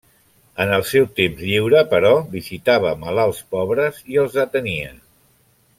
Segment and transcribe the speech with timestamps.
[0.63, 4.91] En el seu temps lliure, però, visitava malalts pobres i els atenia.